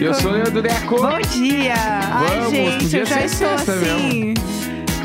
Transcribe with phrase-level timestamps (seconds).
[0.00, 0.04] Greco.
[0.04, 0.96] Eu sou o Leandro Deco.
[0.96, 1.74] Bom dia!
[1.74, 4.34] Ai, Vamos, gente, podia eu já estou assim.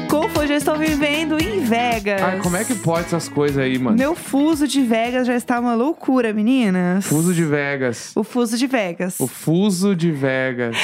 [0.10, 2.22] Confuso, já estou vivendo em Vegas.
[2.22, 3.98] Ai, como é que pode essas coisas aí, mano?
[3.98, 7.06] Meu fuso de Vegas já está uma loucura, meninas.
[7.06, 8.14] Fuso de Vegas.
[8.16, 9.20] O fuso de Vegas.
[9.20, 10.78] O fuso de Vegas.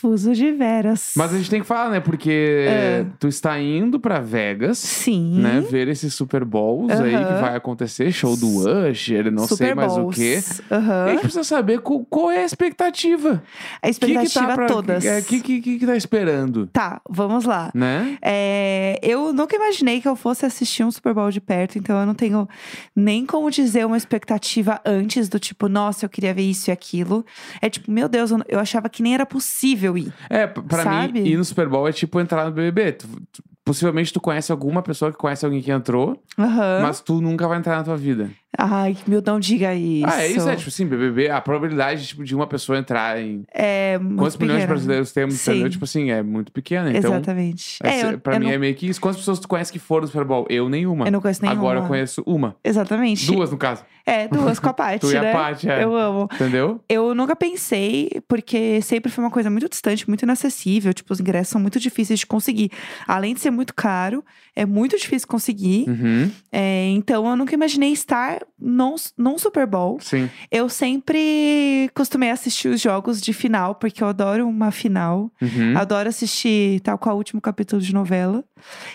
[0.00, 1.12] Fuso de Veras.
[1.16, 2.00] Mas a gente tem que falar, né?
[2.00, 3.06] Porque É.
[3.18, 5.40] tu está indo pra Vegas, Sim.
[5.40, 5.60] né?
[5.60, 7.24] Ver esses Super Bowls aí Aham.
[7.34, 8.12] que vai acontecer.
[8.12, 8.46] Show do
[8.88, 10.16] Usher, não Super sei mais Bowls.
[10.16, 10.42] o quê.
[10.70, 11.06] Aham.
[11.06, 13.42] E a gente precisa saber qual, qual é a expectativa.
[13.82, 15.04] A expectativa que que tá pra, todas.
[15.04, 16.66] O que, que, que, que tá esperando?
[16.68, 17.70] Tá, vamos lá.
[17.74, 18.16] Né?
[18.22, 22.06] É, eu nunca imaginei que eu fosse assistir um Super Bowl de perto, então eu
[22.06, 22.48] não tenho
[22.94, 27.24] nem como dizer uma expectativa antes do tipo, nossa, eu queria ver isso e aquilo.
[27.60, 30.12] É tipo, meu Deus, eu, eu achava que nem era possível ir.
[30.28, 31.20] É, pra Sabe?
[31.22, 32.92] mim, ir no Super Bowl é tipo entrar no BBB.
[32.92, 36.80] Tu- tu- possivelmente tu conhece alguma pessoa que conhece alguém que entrou, Aham.
[36.82, 38.30] mas tu nunca vai entrar na tua vida.
[38.60, 40.04] Ai, meu, não diga isso.
[40.08, 43.44] Ah, é isso, é tipo assim, BBB, a probabilidade tipo, de uma pessoa entrar em.
[43.54, 44.74] É muito Quantos milhões de pequena.
[44.74, 45.50] brasileiros temos, Sim.
[45.52, 45.70] entendeu?
[45.70, 46.90] Tipo assim, é muito pequena.
[46.90, 47.78] Então, Exatamente.
[47.84, 49.00] é, É, eu, pra eu mim não, é meio que isso.
[49.00, 50.44] Quantas pessoas tu conhece que foram no Super Bowl?
[50.50, 51.06] Eu nenhuma.
[51.06, 51.60] eu não conheço nenhuma.
[51.60, 52.56] Agora eu conheço uma.
[52.64, 53.26] Exatamente.
[53.30, 53.84] Duas, no caso.
[54.04, 55.32] É, duas com a Paty, Tu e a né?
[55.32, 55.84] Paty, é.
[55.84, 56.28] Eu amo.
[56.32, 56.80] Entendeu?
[56.88, 60.92] Eu nunca pensei, porque sempre foi uma coisa muito distante, muito inacessível.
[60.92, 62.70] Tipo, os ingressos são muito difíceis de conseguir.
[63.06, 64.24] Além de ser muito caro,
[64.56, 65.84] é muito difícil conseguir.
[65.88, 66.30] Uhum.
[66.50, 69.98] É, então, eu nunca imaginei estar num, num Super Bowl.
[70.00, 70.28] Sim.
[70.50, 75.30] Eu sempre costumei assistir os jogos de final, porque eu adoro uma final.
[75.40, 75.76] Uhum.
[75.76, 78.44] Adoro assistir tal qual o último capítulo de novela.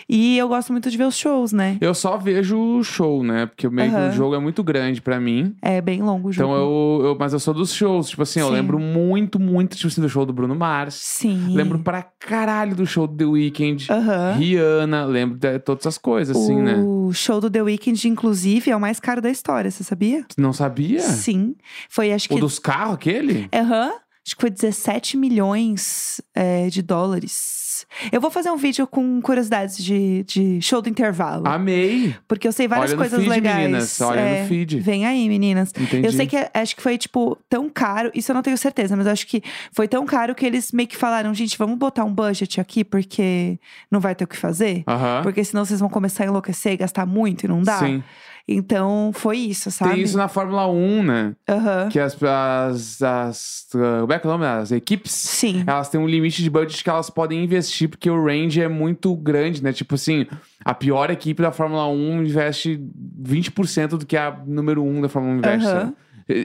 [0.08, 1.78] E eu gosto muito de ver os shows, né?
[1.80, 3.46] Eu só vejo o show, né?
[3.46, 4.08] Porque meio que Aham.
[4.08, 5.54] o jogo é muito grande pra mim.
[5.62, 6.50] É bem longo o jogo.
[6.52, 7.16] Então eu, eu.
[7.18, 8.10] Mas eu sou dos shows.
[8.10, 8.52] Tipo assim, eu Sim.
[8.52, 10.94] lembro muito, muito, tipo assim, do show do Bruno Mars.
[10.94, 11.54] Sim.
[11.54, 13.86] Lembro pra caralho do show do The Weeknd.
[13.90, 14.32] Aham.
[14.36, 16.74] Rihanna, lembro de todas essas coisas, assim, né?
[17.14, 20.26] O show do The Weeknd, inclusive, é o mais caro da história, você sabia?
[20.36, 20.98] Não sabia?
[20.98, 21.54] Sim.
[21.88, 22.34] Foi, acho que.
[22.34, 23.48] O dos carros, aquele?
[23.54, 23.92] Aham.
[24.26, 27.63] Acho que foi 17 milhões é, de dólares.
[28.12, 31.46] Eu vou fazer um vídeo com curiosidades de, de show do intervalo.
[31.46, 32.14] Amei.
[32.28, 33.58] Porque eu sei várias Olha no coisas feed, legais.
[33.58, 34.80] meninas, olha no É, feed.
[34.80, 35.72] Vem aí, meninas.
[35.78, 36.06] Entendi.
[36.06, 38.10] Eu sei que acho que foi, tipo, tão caro.
[38.14, 39.42] Isso eu não tenho certeza, mas acho que
[39.72, 43.58] foi tão caro que eles meio que falaram, gente, vamos botar um budget aqui, porque
[43.90, 44.84] não vai ter o que fazer.
[44.86, 45.20] Aham.
[45.22, 47.78] Porque senão vocês vão começar a enlouquecer e gastar muito e não dá.
[47.78, 48.02] Sim.
[48.46, 49.92] Então foi isso, sabe?
[49.94, 51.34] Tem isso na Fórmula 1, né?
[51.48, 51.88] Aham.
[51.90, 53.66] Que as, as, as.
[53.74, 54.44] uh, Como é que é o nome?
[54.44, 55.12] As equipes.
[55.12, 55.64] Sim.
[55.66, 59.14] Elas têm um limite de budget que elas podem investir, porque o range é muito
[59.16, 59.72] grande, né?
[59.72, 60.26] Tipo assim,
[60.62, 62.78] a pior equipe da Fórmula 1 investe
[63.22, 65.64] 20% do que a número 1 da Fórmula 1 investe.
[65.66, 65.94] Sabe?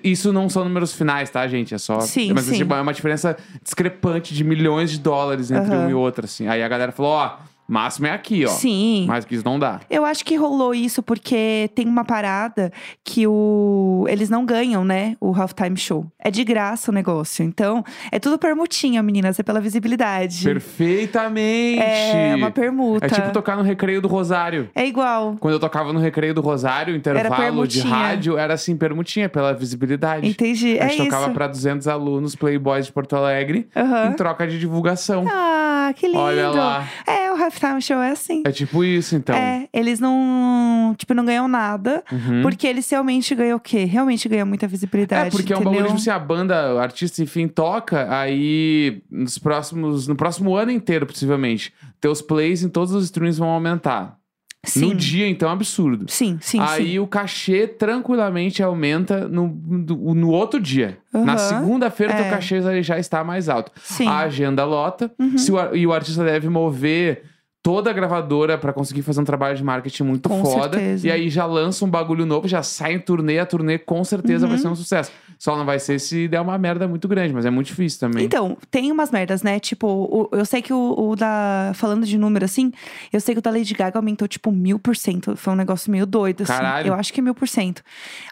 [0.03, 1.73] Isso não são números finais, tá, gente?
[1.73, 1.99] É só.
[2.01, 2.55] Sim, Mas sim.
[2.57, 5.87] tipo, é uma diferença discrepante de milhões de dólares entre Aham.
[5.87, 6.47] um e outro, assim.
[6.47, 7.37] Aí a galera falou: ó,
[7.69, 8.49] máximo é aqui, ó.
[8.49, 9.05] Sim.
[9.07, 9.79] Mais que isso não dá.
[9.89, 12.71] Eu acho que rolou isso porque tem uma parada
[13.03, 15.15] que o eles não ganham, né?
[15.21, 16.05] O halftime show.
[16.19, 17.43] É de graça o negócio.
[17.43, 20.43] Então, é tudo permutinha, meninas, é pela visibilidade.
[20.43, 21.79] Perfeitamente!
[21.81, 23.05] É uma permuta.
[23.05, 24.69] É tipo tocar no recreio do Rosário.
[24.73, 25.35] É igual.
[25.39, 30.27] Quando eu tocava no recreio do Rosário, intervalo de rádio, era assim, permutinha, pela visibilidade.
[30.27, 30.79] Entendi.
[30.79, 31.33] A É gente tocava isso.
[31.33, 34.07] pra 200 alunos Playboys de Porto Alegre Aham.
[34.09, 35.25] em troca de divulgação.
[35.29, 36.19] Ah, que lindo.
[36.19, 36.87] Olha lá.
[37.07, 38.43] É, o halftime show é assim.
[38.45, 39.35] É tipo isso, então.
[39.35, 42.41] É, eles não, tipo, não ganham nada, Uhum.
[42.41, 43.85] porque eles realmente ganham o quê?
[43.85, 45.81] Realmente ganham muita visibilidade, É, porque é um entendeu?
[45.81, 50.71] bagulho, tipo assim, a banda, o artista, enfim, toca, aí nos próximos, no próximo ano
[50.71, 54.18] inteiro, possivelmente, teus plays em todos os streams vão aumentar.
[54.65, 54.87] Sim.
[54.89, 56.05] No dia, então, é um absurdo.
[56.09, 56.99] Sim, sim, Aí sim.
[56.99, 60.97] o cachê tranquilamente aumenta no, no, no outro dia.
[61.13, 61.37] Na Aham.
[61.37, 62.29] segunda-feira, teu É.
[62.29, 63.71] cachê já- está mais alto.
[63.81, 64.05] Sim.
[64.07, 65.11] A agenda lota.
[65.17, 65.37] Uhum.
[65.37, 67.23] Se o e o artista deve mover
[67.61, 70.77] toda a gravadora pra conseguir fazer um trabalho de marketing muito Com foda.
[70.77, 71.07] certeza.
[71.07, 73.37] E aí já lança um bagulho novo, já sai em turnê.
[73.39, 74.61] A turnê com certeza vai Uhum.
[74.61, 75.11] ser um sucesso.
[75.37, 78.25] Só não vai ser se der uma merda muito grande, mas é muito difícil também.
[78.25, 79.59] Então, tem umas merdas, né?
[79.59, 81.71] Tipo, o- eu sei que o, o da.
[81.75, 82.71] Falando de número assim,
[83.13, 85.35] eu sei que o da Lady Gaga aumentou, tipo, mil por cento.
[85.35, 86.51] Foi um negócio meio doido, assim.
[86.53, 86.87] Caralho.
[86.87, 87.81] Eu acho que é mil por cento.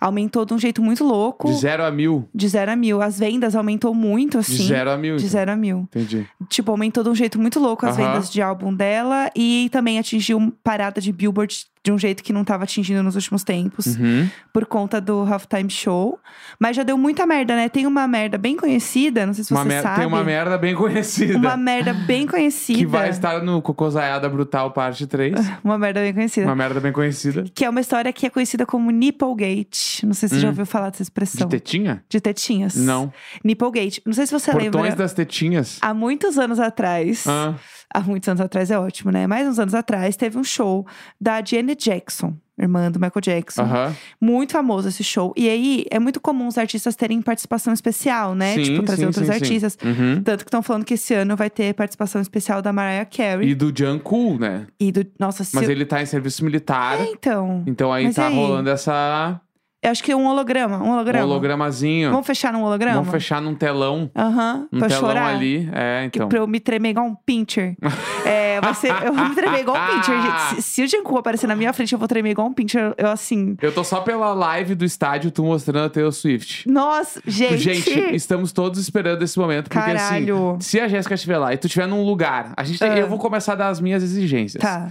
[0.02, 1.48] Aumentou de um jeito muito louco.
[1.48, 2.28] De zero a mil.
[2.34, 3.02] De zero a mil.
[3.02, 4.56] As vendas aumentou muito, assim.
[4.57, 5.16] De zero a mil.
[5.16, 5.31] De então.
[5.31, 5.80] zero a mil.
[5.94, 6.25] Entendi.
[6.50, 9.17] Tipo, aumentou de um jeito muito louco as vendas de álbum dela.
[9.36, 13.46] E também atingiu parada de Billboard de um jeito que não tava atingindo nos últimos
[13.46, 13.96] tempos.
[13.96, 14.28] Uhum.
[14.52, 16.19] Por conta do Halftime Show.
[16.60, 17.69] Mas já deu muita merda, né?
[17.69, 19.96] Tem uma merda bem conhecida, não sei se Uma você sabe.
[20.00, 21.38] Tem uma merda bem conhecida.
[21.38, 22.80] Uma merda bem conhecida.
[22.80, 25.34] Que vai estar no Cocosaiada Brutal Parte 3.
[25.64, 26.46] Uma merda bem conhecida.
[26.46, 27.46] uma merda bem conhecida.
[27.56, 30.06] Que é uma história que é conhecida como Nipplegate.
[30.06, 30.52] Não sei se você já Hum.
[30.52, 31.48] ouviu falar dessa De expressão.
[31.48, 32.04] tetinha?
[32.10, 32.75] De tetinhas.
[32.75, 33.14] Não.
[33.44, 34.02] Nipplegate.
[34.06, 34.96] Não sei se você Portões lembra.
[34.98, 35.78] das tetinhas.
[35.81, 37.54] Há muitos anos atrás, Ah,
[37.94, 39.28] há muitos anos atrás é ótimo, né?
[39.28, 40.86] Mais uns anos atrás teve um show
[41.19, 43.62] da Janet Jackson, irmã do Michael Jackson.
[43.62, 43.95] Aham.
[44.19, 45.34] Muito famoso esse show.
[45.36, 48.56] E aí é muito comum os artistas terem participação especial, né?
[48.56, 49.78] Sim, tipo, trazer sim, outros sim, artistas.
[49.84, 50.22] Uhum.
[50.24, 53.56] Tanto que estão falando que esse ano vai ter participação especial da Mariah Carey E
[53.56, 54.68] do Jungkook, né?
[54.80, 55.06] e, do.
[55.19, 57.00] Nossa, se Mas ele tá em serviço militar.
[57.00, 57.63] É, então.
[57.66, 58.36] Então aí Mas tá aí?
[58.36, 59.40] rolando essa.
[59.88, 60.78] Eu acho que um holograma.
[60.78, 61.25] Um Um holograma.
[61.25, 62.12] hologramazinho.
[62.12, 62.95] Vamos fechar num holograma?
[62.98, 64.12] Vamos fechar num telão.
[64.16, 64.68] Aham.
[64.72, 65.36] Um pra telão chorar.
[65.36, 65.69] ali.
[65.72, 66.30] É, Que então.
[66.30, 67.75] Pra eu me tremer igual um pincher.
[68.25, 70.56] é, vai ser, eu vou me tremer igual um pincher, gente.
[70.56, 72.94] Se, se o Jungkook aparecer na minha frente, eu vou tremer igual um pincher.
[72.98, 73.56] Eu, assim...
[73.62, 76.69] Eu tô só pela live do estádio, tu mostrando a Taylor Swift.
[76.69, 77.57] Nossa, gente!
[77.57, 79.69] Gente, estamos todos esperando esse momento.
[79.69, 80.51] Porque Caralho.
[80.57, 82.98] assim, se a Jéssica estiver lá e tu estiver num lugar, a gente tem- Ah.
[82.98, 84.62] eu vou começar a dar as minhas exigências.
[84.62, 84.90] Tá.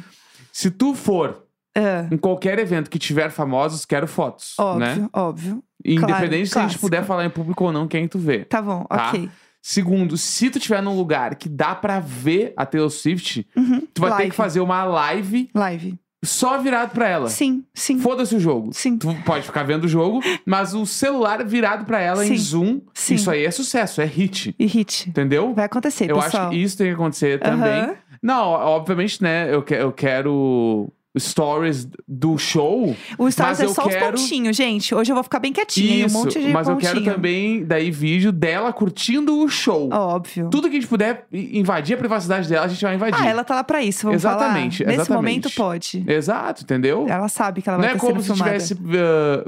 [0.53, 1.43] Se tu for
[1.77, 4.55] Ah, em qualquer evento que tiver famosos, quero fotos.
[4.59, 5.09] óbvio, Né?
[5.13, 5.63] óbvio.
[5.85, 8.45] Independente se a gente puder falar em público ou não, quem tu vê.
[8.45, 9.09] Tá bom, Tá.
[9.11, 9.29] ok.
[9.63, 13.81] Segundo, se tu estiver num lugar que dá pra ver a Taylor Swift, Uhum.
[13.93, 14.31] tu vai ter Live.
[14.31, 15.99] que fazer uma live Live.
[16.25, 17.29] só virado pra ela.
[17.29, 17.99] Sim, sim.
[17.99, 18.71] Foda-se o jogo.
[18.73, 18.97] Sim.
[18.97, 22.37] Tu pode ficar vendo o jogo, mas o celular virado pra ela em Sim.
[22.37, 23.15] zoom, Sim.
[23.17, 24.55] isso aí é sucesso, é hit.
[24.59, 25.09] E hit.
[25.11, 25.53] Entendeu?
[25.53, 26.45] Vai acontecer, Eu pessoal.
[26.45, 27.81] acho que isso tem que acontecer também.
[27.83, 27.95] Aham.
[28.23, 29.53] Não, obviamente, né?
[29.53, 32.95] Eu, que- eu quero stories do show.
[33.19, 34.95] O Stories mas é eu só quero- os pontinhos, gente.
[34.95, 36.07] Hoje eu vou ficar bem quietinha.
[36.07, 36.93] Isso, um monte de mas eu pontinho.
[37.03, 39.89] quero também, daí, vídeo dela curtindo o show.
[39.93, 40.49] Óbvio.
[40.51, 43.21] Tudo que a gente puder invadir a privacidade dela, a gente vai invadir.
[43.21, 44.91] Ah, ela tá lá pra isso, vamos Exatamente, falar?
[44.91, 45.11] Nesse exatamente.
[45.17, 46.05] momento pode.
[46.07, 47.07] Exato, entendeu?
[47.09, 48.51] Ela sabe que ela Não vai é ter como se filmada.
[48.53, 48.79] tivesse uh,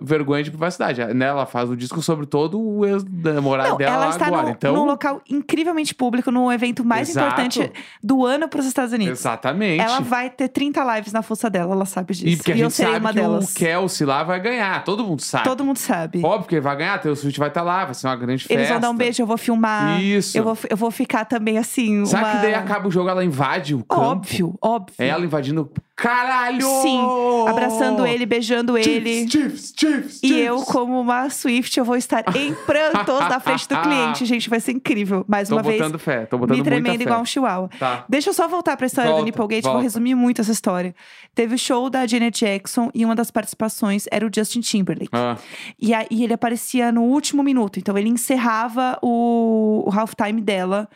[0.04, 1.02] vergonha de privacidade.
[1.14, 1.26] Né?
[1.26, 4.42] Ela faz o disco sobre todo o ex-namorado Não, dela ela está agora.
[4.44, 7.26] num, então, num local incrivelmente público, no evento mais Exato.
[7.26, 7.72] importante
[8.02, 9.18] do ano pros Estados Unidos.
[9.20, 9.80] exatamente.
[9.82, 12.26] Ela vai ter 30 lives na fuça dela, ela sabe disso.
[12.26, 13.50] E porque a eu gente serei sabe uma que delas.
[13.50, 14.84] o Kelsey lá vai ganhar.
[14.84, 15.44] Todo mundo sabe.
[15.44, 16.20] Todo mundo sabe.
[16.24, 16.98] Óbvio que ele vai ganhar.
[17.00, 17.84] Taylor Swift vai estar lá.
[17.84, 18.54] Vai ser uma grande festa.
[18.54, 20.00] Eles vão dar um beijo, eu vou filmar.
[20.02, 20.36] Isso.
[20.36, 22.04] Eu vou, eu vou ficar também assim.
[22.06, 22.32] Sabe uma...
[22.32, 24.02] que daí acaba o jogo, ela invade o campo?
[24.02, 24.94] Óbvio, óbvio.
[24.98, 25.70] Ela invadindo...
[25.96, 26.64] Caralho!
[26.80, 27.00] Sim,
[27.48, 29.28] abraçando ele, beijando ele.
[29.28, 30.46] Chiefs, Chiefs, E Chiefs.
[30.46, 34.24] eu, como uma Swift, eu vou estar em prantos na frente do cliente.
[34.24, 35.24] Gente, vai ser incrível.
[35.26, 36.24] Mais Tô uma vez, botando fé.
[36.26, 37.68] Tô botando me tremendo igual um chihuahua.
[37.80, 38.04] Tá.
[38.08, 39.82] Deixa eu só voltar pra história Volta, do Nipplegate, vou volta.
[39.82, 40.94] resumir muito essa história.
[41.34, 45.10] Teve o show da Janet Jackson e uma das participações era o Justin Timberlake.
[45.12, 45.36] Ah,
[45.78, 47.78] E aí ele aparecia no último minuto.
[47.78, 50.88] Então ele encerrava o, o halftime dela,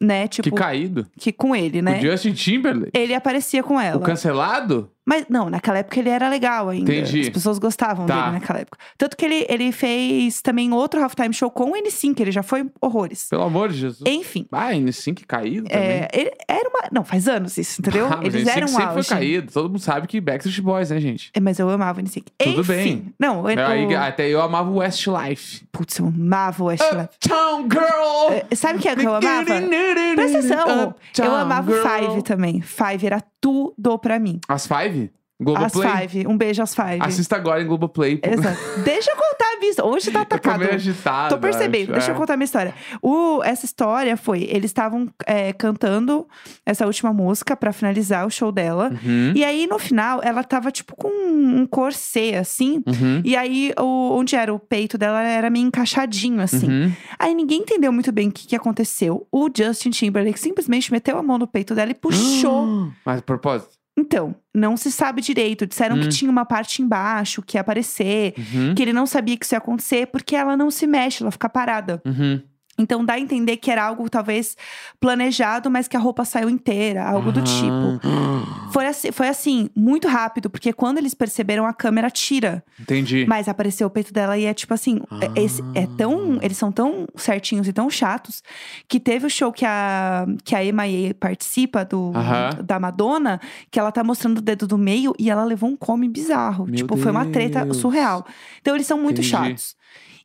[0.00, 0.26] né?
[0.28, 1.06] Tipo, que caído.
[1.18, 1.98] que com ele, né?
[1.98, 2.90] O Justin Timberlake.
[2.94, 4.00] Ele aparecia com O ela.
[4.00, 4.90] cancelado?
[5.06, 6.90] Mas não, naquela época ele era legal ainda.
[6.92, 7.20] Entendi.
[7.22, 8.22] As pessoas gostavam Tá.
[8.22, 8.78] dele naquela época.
[8.96, 12.66] Tanto que ele, ele fez também outro halftime show com o N5, ele já foi
[12.80, 13.26] horrores.
[13.28, 14.02] Pelo amor de Jesus.
[14.06, 14.46] Enfim.
[14.50, 15.84] Ah, N5 caído também.
[15.86, 16.88] É, ele- era uma.
[16.90, 18.06] Não, faz anos isso, entendeu?
[18.10, 19.08] Ah, Eles N5 eram um sempre auge.
[19.08, 19.52] foi caído.
[19.52, 21.30] Todo mundo sabe que Backstreet Boys, né, gente?
[21.34, 22.24] É, Mas eu amava o N5.
[22.38, 23.14] Tudo Enfim, bem.
[23.20, 25.66] Não, o, Aí, até eu amava o Westlife.
[25.70, 27.04] Putz, eu amava o Westlife.
[27.16, 28.32] Uptown Girl!
[28.50, 29.44] É, Sabe o que é que eu amava?
[29.44, 30.88] Presta atenção.
[30.88, 31.74] Uptown eu amava o.
[31.74, 32.60] Five também.
[32.62, 34.40] Five era tudo pra mim.
[34.48, 35.10] As Five?
[35.40, 36.08] As Globoplay?
[36.08, 36.26] Five.
[36.28, 36.98] Um beijo às Five.
[37.00, 38.20] Assista agora em Globoplay.
[38.22, 38.80] Exato.
[38.84, 39.90] Deixa eu contar a minha história.
[39.92, 40.58] Hoje tá Eu tô atacado.
[40.60, 41.34] meio agitado.
[41.34, 41.82] Tô percebendo.
[41.90, 42.18] acho, Deixa eu é.
[42.18, 42.72] contar a minha história.
[43.02, 46.26] O- essa história foi: eles estavam é, cantando
[46.64, 48.90] essa última música pra finalizar o show dela.
[49.04, 52.82] Uhum, E aí, no final, ela tava tipo com um corset, assim.
[52.86, 56.68] uhum, E aí, o- onde era o peito dela era meio encaixadinho, assim.
[56.68, 56.92] uhum.
[57.18, 59.26] Aí ninguém entendeu muito bem o que, que aconteceu.
[59.32, 62.88] O Justin Timberlake simplesmente meteu a mão no peito dela e puxou.
[63.04, 63.74] Mas, a propósito.
[63.96, 65.66] Então, não se sabe direito.
[65.66, 66.00] Disseram Hum.
[66.00, 68.34] que tinha uma parte embaixo que ia aparecer.
[68.36, 71.30] Uhum, Que ele não sabia que isso ia acontecer porque ela não se mexe, ela
[71.30, 72.02] fica parada.
[72.04, 72.40] uhum.
[72.76, 74.56] Então dá a entender que era algo talvez
[74.98, 78.00] planejado, mas que a roupa saiu inteira, algo do tipo.
[78.02, 78.70] Ah.
[78.72, 82.64] Foi assim, foi assim, muito rápido, porque quando eles perceberam, a câmera tira.
[82.80, 83.24] Entendi.
[83.28, 85.00] Mas apareceu o peito dela e é tipo assim,
[85.36, 86.38] é, esse- é tão.
[86.42, 88.42] Eles são tão certinhos e tão chatos
[88.88, 92.50] que teve o show que a, que a Emaye participa do, Aham.
[92.64, 93.40] da Madonna,
[93.70, 96.64] que ela tá mostrando o dedo do meio e ela levou um come bizarro.
[96.66, 97.76] Meu tipo, foi uma treta Deus.
[97.76, 98.26] surreal.
[98.60, 99.28] Então eles são muito Entendi.
[99.28, 99.76] chatos.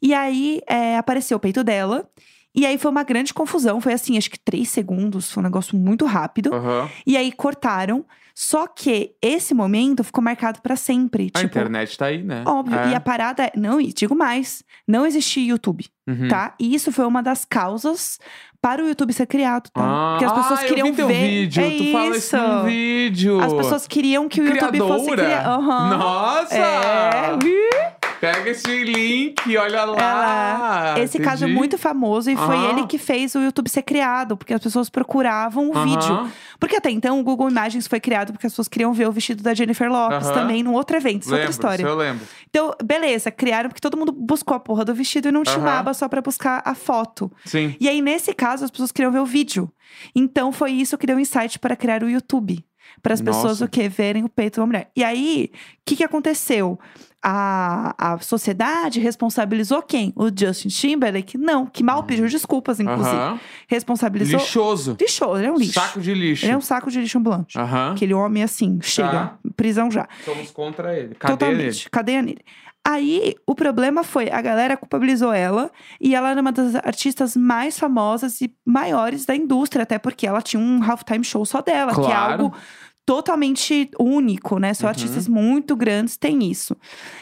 [0.01, 2.08] E aí é, apareceu o peito dela.
[2.56, 3.79] E aí foi uma grande confusão.
[3.79, 5.32] Foi assim, acho que três segundos.
[5.32, 6.53] Foi um negócio muito rápido.
[6.53, 6.89] Aham.
[7.06, 8.06] E aí cortaram.
[8.34, 11.29] Só que esse momento ficou marcado pra sempre.
[11.36, 12.44] A tipo, internet tá aí, né?
[12.48, 12.79] óbvio.
[12.79, 12.91] É.
[12.91, 13.51] E a parada é.
[13.56, 16.29] Não, e digo mais: não existia YouTube, Uhum.
[16.29, 16.56] tá?
[16.58, 18.18] E isso foi uma das causas
[18.62, 19.82] para o YouTube ser criado, tá?
[19.84, 21.27] Ah, Porque as pessoas ah, queriam eu vi teu ver.
[21.27, 21.63] vídeo.
[21.63, 21.91] É tu isso.
[21.91, 23.41] fala isso no vídeo.
[23.41, 25.25] As pessoas queriam que o YouTube fosse Criadora?
[25.25, 25.62] criado.
[25.98, 26.56] Nossa!
[26.56, 27.99] É.
[28.20, 29.98] Pega esse link, olha lá.
[30.94, 31.58] Ela- Esse caso é Entendi.
[31.58, 35.70] muito famoso e foi ele que fez o YouTube ser criado, porque as pessoas procuravam
[35.70, 36.30] o vídeo.
[36.60, 39.42] Porque até então o Google Imagens foi criado porque as pessoas queriam ver o vestido
[39.42, 41.82] da Jennifer Lopes também num outro evento, isso é outra história.
[41.84, 42.26] isso eu lembro.
[42.50, 45.80] Então, beleza, criaram porque todo mundo buscou a porra do vestido e não tinha uma
[45.80, 47.32] aba só pra buscar a foto.
[47.46, 47.76] Sim.
[47.80, 49.72] E aí, nesse caso, as pessoas queriam ver o vídeo.
[50.16, 52.64] Então, foi isso que deu insight para criar o YouTube.
[53.01, 53.88] Para as pessoas o quê?
[53.89, 54.89] Verem o peito uma mulher.
[54.96, 56.77] E aí, o que, que aconteceu?
[57.22, 60.13] A, a sociedade responsabilizou quem?
[60.15, 61.38] O Justin Timberlake?
[61.38, 63.15] Não, que mal pediu desculpas, inclusive.
[63.15, 63.39] Aham.
[63.67, 64.39] Responsabilizou.
[64.39, 64.98] Lixoso.
[65.00, 65.74] Lixou, ele é um lixo.
[65.74, 66.46] Saco de lixo.
[66.46, 67.58] Ele é um saco de lixo ambulante.
[67.60, 67.91] Aham.
[67.91, 69.38] Aquele homem assim, chega, Tá.
[69.55, 70.08] prisão já.
[70.24, 71.15] Somos contra ele.
[71.15, 71.81] Cadê Totalmente.
[71.84, 71.89] ele?
[71.91, 72.39] Cadeia nele.
[72.91, 75.69] Aí, o problema foi, a galera culpabilizou ela.
[76.01, 79.84] E ela era uma das artistas mais famosas e maiores da indústria.
[79.84, 81.93] Até porque ela tinha um halftime show só dela.
[81.93, 82.43] Que é Claro.
[82.43, 82.55] algo
[83.05, 84.74] totalmente único, né?
[84.74, 84.89] Só Uhum.
[84.89, 86.75] artistas muito grandes têm isso.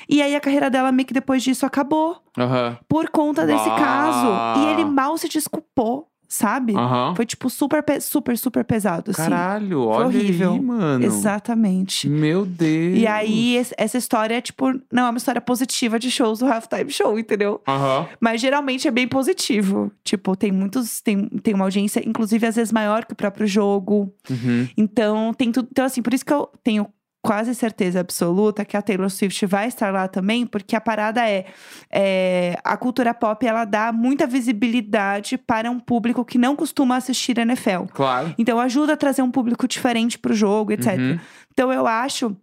[0.10, 2.18] E aí, a carreira dela meio que depois disso acabou.
[2.38, 2.78] Aham.
[2.88, 3.76] Por conta desse Ah.
[3.76, 4.60] caso.
[4.62, 6.76] E ele mal se desculpou, sabe?
[6.76, 7.14] Aham.
[7.16, 9.22] Foi, tipo, super, pe- super, super pesado, assim.
[9.24, 10.54] Caralho, olha horrível.
[10.54, 11.06] aí, mano.
[11.06, 12.10] Exatamente.
[12.10, 12.98] Meu Deus.
[12.98, 16.46] E aí, es- essa história é, tipo, não é uma história positiva de shows do
[16.46, 17.62] halftime show, entendeu?
[17.68, 18.08] Aham.
[18.20, 19.92] Mas geralmente é bem positivo.
[20.04, 21.02] Tipo, tem muitos.
[21.02, 24.14] Tem, tem uma audiência, inclusive, às vezes maior que o próprio jogo.
[24.30, 24.68] Uhum.
[24.78, 25.68] Então, tem tudo.
[25.72, 26.88] Então, assim, por isso que eu tenho
[27.28, 31.46] quase certeza absoluta que a Taylor Swift vai estar lá também, porque a parada é,
[31.92, 37.38] é, a cultura pop ela dá muita visibilidade para um público que não costuma assistir
[37.38, 37.84] NFL.
[37.94, 38.34] Claro.
[38.38, 40.98] Então ajuda a trazer um público diferente pro jogo, etc.
[40.98, 41.20] Uhum.
[41.52, 42.34] Então eu acho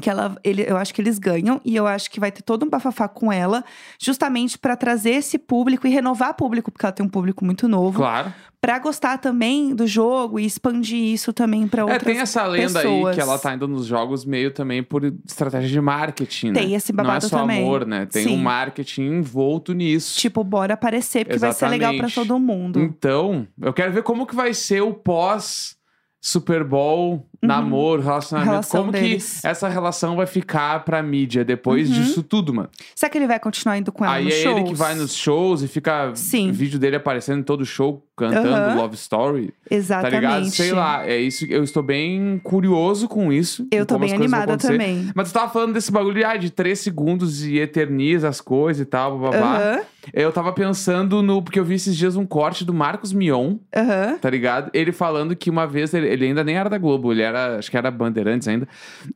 [0.00, 2.64] que ela, ele, eu acho que eles ganham e eu acho que vai ter todo
[2.64, 3.64] um bafafá com ela,
[4.00, 7.98] justamente pra trazer esse público e renovar público, porque ela tem um público muito novo,
[7.98, 8.32] Claro.
[8.60, 12.80] Pra gostar também do jogo e expandir isso também pra É, outras tem essa lenda
[12.80, 13.14] aí pessoas.
[13.14, 16.60] que ela tá indo nos jogos meio também por estratégia de marketing, né?
[16.62, 17.62] Tem esse Não é babado só também.
[17.62, 18.06] amor, né?
[18.06, 18.34] Tem Sim.
[18.34, 20.18] um marketing envolto nisso.
[20.18, 22.14] Tipo, bora aparecer, porque vai ser legal pra Exatamente.
[22.28, 22.80] todo mundo.
[22.80, 25.76] Então, eu quero ver como que vai ser o pós
[26.20, 28.48] Super Bowl, namoro, relacionamento.
[28.48, 28.52] Uhum.
[28.56, 29.40] Relação como deles.
[29.40, 31.94] que essa relação vai ficar pra mídia depois Uhum.
[31.94, 32.68] disso tudo, mano.
[32.94, 34.56] Será que ele vai continuar indo com ela Aí nos é shows?
[34.58, 36.50] ele que vai nos shows e fica Sim.
[36.50, 38.74] vídeo dele aparecendo em todo show, cantando Aham.
[38.76, 39.54] Love Story.
[39.70, 40.10] Exatamente.
[40.12, 40.50] Tá ligado?
[40.50, 41.44] Sei lá, é isso.
[41.46, 43.66] Eu estou bem curioso com isso.
[43.70, 45.10] Eu tô bem animada também.
[45.14, 48.82] Mas tu tava falando desse bagulho de, ah, de três segundos e eterniza as coisas
[48.82, 49.36] e tal, babá.
[49.58, 49.80] Aham,
[50.14, 51.42] Eu tava pensando no.
[51.42, 53.56] Porque eu vi esses dias um corte do Marcos Mion,
[54.20, 54.70] tá ligado?
[54.72, 57.58] Ele falando que uma vez ele, ele ainda nem era da Globo, ele era.
[57.58, 58.66] Acho que era Bandeirantes ainda.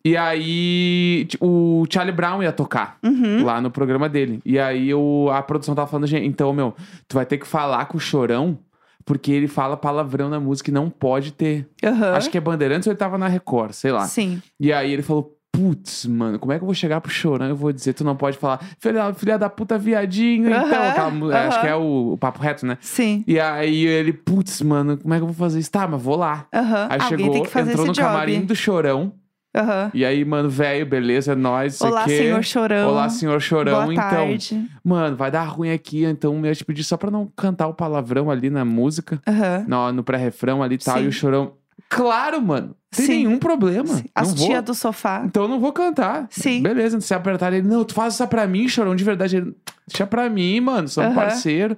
[0.05, 3.45] E aí o Charlie Brown ia tocar Uhum.
[3.45, 4.41] lá no programa dele.
[4.45, 6.75] E aí o, a produção tava falando, gente, então, meu,
[7.09, 8.59] tu vai ter que falar com o chorão.
[9.05, 11.69] Porque ele fala palavrão na música e não pode ter.
[11.85, 12.13] Aham.
[12.13, 14.05] Acho que é Bandeirantes ou ele tava na Record, sei lá.
[14.07, 14.41] Sim.
[14.61, 17.47] E aí ele falou: Putz, mano, como é que eu vou chegar pro chorão?
[17.47, 20.89] Eu vou dizer, tu não pode falar, filha, filha da puta viadinho, então.
[20.89, 22.77] Aquela mu- Acho que é o, o papo reto, né?
[22.81, 23.23] Sim.
[23.29, 25.71] E aí ele, putz, mano, como é que eu vou fazer isso?
[25.71, 26.47] Tá, mas vou lá.
[26.53, 26.89] Aham.
[26.91, 28.07] Aí Alguém chegou, tem que fazer entrou no job.
[28.09, 29.13] camarim do chorão.
[29.55, 29.91] Aham.
[29.95, 31.75] E aí, mano, velho, beleza, é nóis.
[31.77, 32.17] sei Olá, quê.
[32.19, 32.89] senhor chorão.
[32.91, 33.83] Olá, senhor chorão.
[33.83, 34.67] Boa então, tarde.
[34.83, 36.05] mano, vai dar ruim aqui.
[36.05, 39.65] Então, eu te pedir só pra não cantar o palavrão ali na música, Aham.
[39.69, 40.97] no, no pré-refrão ali e tal.
[40.99, 41.05] Sim.
[41.05, 41.53] E o chorão,
[41.93, 43.13] claro, mano, tem Sim.
[43.13, 43.87] nenhum problema.
[43.87, 44.05] Sim.
[44.15, 44.47] As não vou.
[44.47, 45.23] tia do sofá.
[45.27, 46.27] Então eu não vou cantar.
[46.31, 46.63] Sim.
[46.63, 49.37] Beleza, se apertar ele, não, tu faz isso pra mim, chorão, de verdade.
[49.37, 49.55] Ele,
[49.87, 51.77] deixa pra mim, mano, sou um parceiro.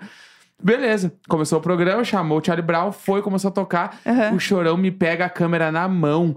[0.64, 3.99] Beleza, começou o programa, chamou o Charlie Brown, foi, começou a tocar.
[4.06, 4.35] Aham.
[4.35, 6.37] O chorão me pega a câmera na mão.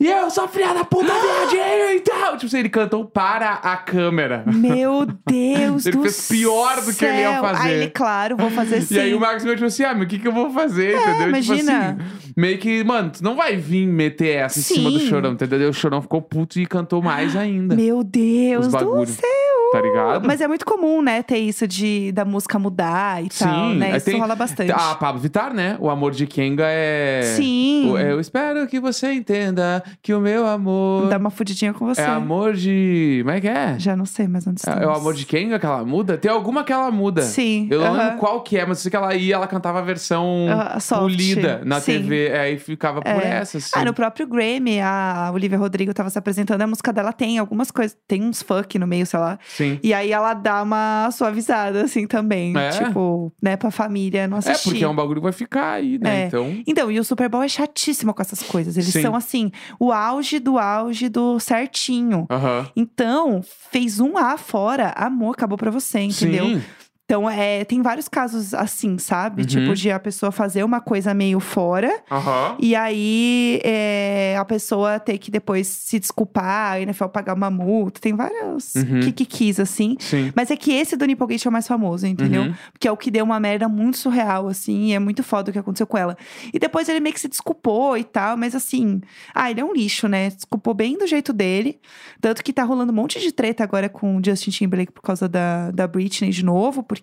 [0.00, 2.32] E eu sou filha da puta, viadinho e tal.
[2.32, 4.42] Tipo assim, ele cantou para a câmera.
[4.52, 7.40] Meu Deus Ele do fez pior do que ele ia céu.
[7.42, 7.68] fazer.
[7.68, 8.94] Aí ele, claro, vou fazer sim.
[8.98, 10.96] E aí o Marcos me tipo assim, ah, mas o que, que eu vou fazer,
[10.96, 11.14] entendeu?
[11.14, 11.90] Tipo imagina.
[12.00, 15.06] assim, meio que, mano, tu não vai vir meter essa em cima do Sim.
[15.06, 15.70] chorão, entendeu?
[15.70, 17.76] O chorão ficou puto e cantou mais ainda.
[17.76, 19.57] Meu Deus do céu.
[19.72, 20.26] Tá ligado?
[20.26, 23.90] Mas é muito comum, né, ter isso de da música mudar e tal, Sim, né?
[23.92, 24.72] aí Isso tem- rola bastante.
[24.72, 25.76] A Pablo Vittar, né?
[25.80, 27.22] O amor de Kenga é.
[27.36, 27.90] Sim.
[27.92, 32.00] o- Eu espero que você entenda que o meu amor Dá uma fudidinha com você.
[32.00, 33.18] é amor de.
[33.22, 33.78] Como é que é?
[33.78, 34.82] Já não sei mais onde É, estamos.
[34.82, 36.16] é o amor de Kenga que ela muda?
[36.16, 37.22] Tem alguma que ela muda.
[37.22, 37.68] Sim.
[37.70, 37.98] Eu não aham.
[37.98, 40.80] lembro qual que é, mas eu sei que ela ia, ela cantava a versão Ah,
[40.80, 41.02] soft.
[41.02, 41.92] polida na Sim.
[41.98, 42.32] TV.
[42.38, 43.38] Aí ficava por É.
[43.40, 43.70] essa, assim.
[43.74, 47.70] Ah, no próprio Grammy, a Olivia Rodrigo tava se apresentando, a música dela tem algumas
[47.70, 49.38] coisas, tem uns funk no meio, sei lá.
[49.58, 49.80] Sim.
[49.82, 52.56] E aí ela dá uma suavizada, assim, também.
[52.56, 52.70] É?
[52.70, 54.70] Tipo, né, pra família não É, assistir.
[54.70, 56.22] porque é um bagulho que vai ficar aí, né?
[56.22, 56.26] É.
[56.26, 56.62] Então.
[56.64, 58.76] Então, e o Super Bowl é chatíssimo com essas coisas.
[58.76, 59.02] Eles Sim.
[59.02, 59.50] são, assim,
[59.80, 62.24] o auge do auge do certinho.
[62.30, 62.68] Aham.
[62.76, 66.44] Então, fez um A fora, amor, acabou pra você, entendeu?
[66.46, 66.62] Sim.
[67.10, 69.40] Então, é, tem vários casos assim, sabe?
[69.40, 69.48] Uhum.
[69.48, 72.02] Tipo, de a pessoa fazer uma coisa meio fora.
[72.10, 72.54] Aham.
[72.60, 77.98] E aí, é, a pessoa ter que depois se desculpar, a NFL pagar uma multa.
[77.98, 79.00] Tem vários Uhum.
[79.00, 79.96] kikikis, assim.
[79.98, 80.30] Sim.
[80.36, 82.42] Mas é que esse do Nipplegate é o mais famoso, entendeu?
[82.42, 82.54] Uhum.
[82.74, 84.88] Porque é o que deu uma merda muito surreal, assim.
[84.88, 86.14] E é muito foda o que aconteceu com ela.
[86.52, 88.36] E depois ele meio que se desculpou e tal.
[88.36, 89.00] Mas assim,
[89.34, 90.28] ah, ele é um lixo, né?
[90.28, 91.80] Desculpou bem do jeito dele.
[92.20, 95.26] Tanto que tá rolando um monte de treta agora com o Justin Timberlake por causa
[95.26, 96.82] da, da Britney de novo.
[96.82, 96.97] Porque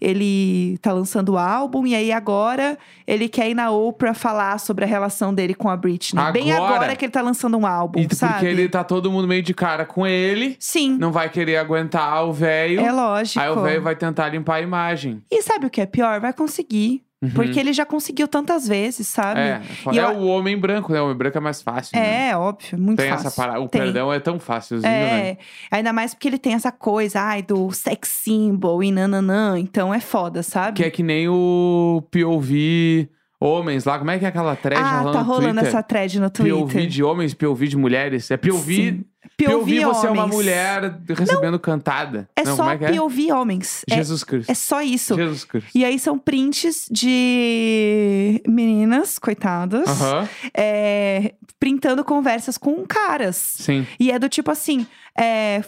[0.00, 1.86] ele tá lançando o álbum.
[1.86, 5.76] E aí agora ele quer ir na Oprah falar sobre a relação dele com a
[5.76, 6.32] Britney.
[6.32, 6.74] Bem Agora?
[6.74, 8.32] agora que ele tá lançando um álbum, E sabe?
[8.34, 12.24] porque ele tá todo mundo meio de cara com ele, Sim, não vai querer aguentar
[12.26, 12.80] o velho.
[12.80, 13.40] é lógico.
[13.40, 15.22] Aí o velho vai tentar limpar a imagem.
[15.30, 16.20] E sabe o que é pior?
[16.20, 17.02] Vai conseguir.
[17.22, 17.30] Uhum.
[17.30, 19.38] Porque ele já conseguiu tantas vezes, sabe?
[19.40, 19.60] É,
[19.92, 21.00] E é eu- o homem branco, né?
[21.00, 21.96] O homem branco é mais fácil.
[21.96, 22.30] né?
[22.30, 23.28] É, óbvio, muito Tem fácil.
[23.28, 23.60] essa parada.
[23.60, 23.80] O Tem.
[23.80, 25.28] perdão é tão fácilzinho, né?
[25.30, 25.36] É,
[25.70, 29.56] ainda mais porque ele tem essa coisa, ai, do sex symbol e nananã.
[29.58, 30.78] Então é foda, sabe?
[30.78, 33.08] Que é que nem o POV
[33.40, 33.98] homens lá.
[33.98, 35.68] Como é que é aquela thread ah, tá rolando Twitter?
[35.68, 36.58] essa thread no Twitter.
[36.58, 38.30] POV de homens, POV de mulheres.
[38.30, 38.74] É POV.
[38.74, 39.04] Sim.
[39.36, 40.34] POV, você é uma homens.
[40.36, 42.28] mulher recebendo cantada.
[42.36, 42.92] É Não, só é que é?
[42.92, 43.84] POV homens.
[43.90, 44.50] É- Jesus Cristo.
[44.50, 45.14] É, só isso.
[45.14, 45.70] Jesus Cristo.
[45.74, 53.36] E aí são prints de meninas, coitadas, Aham, é, printando conversas com caras.
[53.36, 53.86] sim.
[53.98, 54.86] E é do tipo assim:
[55.18, 55.62] é,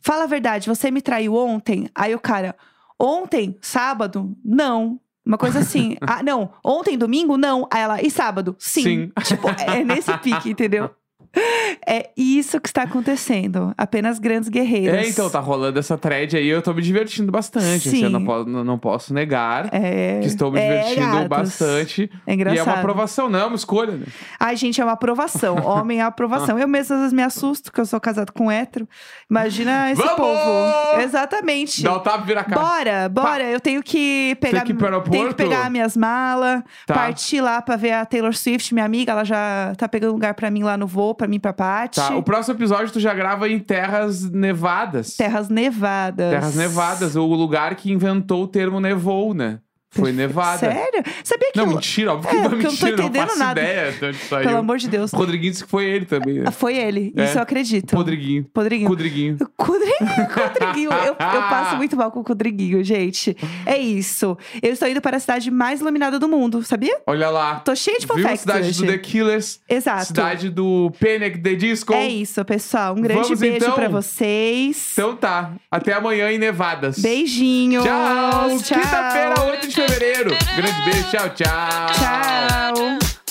[0.00, 1.88] fala a verdade, você me traiu ontem?
[1.94, 2.54] Aí o cara,
[2.98, 4.36] ontem, sábado?
[4.44, 5.00] Não.
[5.26, 5.96] Uma coisa assim.
[6.02, 6.50] ah, não.
[6.62, 7.38] Ontem, domingo?
[7.38, 7.66] Não.
[7.70, 8.54] Aí ela, e sábado?
[8.58, 8.82] Sim.
[8.82, 9.12] Sim.
[9.24, 10.90] Tipo, é nesse pique, entendeu?
[11.86, 13.74] É isso que está acontecendo.
[13.76, 15.04] Apenas grandes guerreiras.
[15.06, 17.88] É, então, tá rolando essa thread aí, eu tô me divertindo bastante.
[17.88, 21.28] assim, eu não não posso negar É, que estou me é, divertindo gatos.
[21.28, 22.10] bastante.
[22.26, 22.68] É E engraçado.
[22.68, 24.06] é uma aprovação, não é uma escolha, né?
[24.40, 25.56] Ai, gente, é uma aprovação.
[25.66, 26.58] Homem é aprovação.
[26.58, 28.88] Eu mesmo às vezes me assusto, que eu sou casado com hétero.
[29.30, 30.16] Imagina esse Vamos!
[30.16, 31.00] povo.
[31.02, 31.82] Exatamente.
[31.82, 32.60] Dá o tapa e vira a cara.
[32.62, 33.44] Bora, bora.
[33.44, 35.10] Eu tenho que pegar, que ir pro aeroporto?
[35.12, 36.94] tenho que pegar minhas malas, Tá.
[36.94, 39.12] partir lá pra ver a Taylor Swift, minha amiga.
[39.12, 41.96] Ela já tá pegando lugar pra mim lá no voo, pra mim e pra Paty.
[41.96, 45.16] Tá, o próximo episódio tu já grava em terras nevadas.
[45.16, 46.30] Terras nevadas.
[46.30, 49.58] Terras nevadas, o lugar que inventou o termo nevou, né?
[49.94, 50.58] Foi nevada.
[50.58, 51.02] Sério?
[51.22, 52.96] Sabia que Não, o- mentira, óbvio que É, não é porque eu não tô mentira,
[53.02, 53.60] não entendendo faço nada.
[53.60, 54.46] ideia de onde saiu.
[54.46, 55.12] Pelo amor de Deus.
[55.12, 56.50] O Rodriguinho disse que foi ele também, né?
[56.50, 57.12] Foi ele.
[57.16, 57.24] É.
[57.24, 57.90] Isso eu acredito.
[57.94, 58.46] Podriguinho.
[58.52, 58.88] Cudriguinho.
[58.88, 59.38] Cudriguinho,
[60.34, 60.90] Cudriguinho.
[60.92, 63.36] Eu, eu passo muito mal com o Cudriguinho, gente.
[63.66, 64.36] É isso.
[64.62, 66.98] Eu estou indo para a cidade mais iluminada do mundo, sabia?
[67.06, 67.56] Olha lá.
[67.60, 68.84] Tô cheia de fanfacts cidade hoje.
[68.84, 69.60] do The Killers?
[69.68, 70.06] Exato.
[70.06, 71.38] Cidade do Panic!
[71.38, 71.92] The Disco?
[71.94, 72.94] É isso, pessoal.
[72.94, 73.72] Um grande Vamos, beijo então?
[73.74, 74.90] pra vocês.
[74.92, 75.52] Então tá.
[75.70, 76.98] Até amanhã em Nevadas.
[76.98, 77.84] Beijinhos.
[77.84, 78.58] Tchau!
[78.62, 78.80] Tchau.
[78.80, 80.36] Quinta-feira, 8 de fevereiro.
[80.56, 81.92] Grande beijo, tchau, tchau.
[81.94, 83.23] Tchau.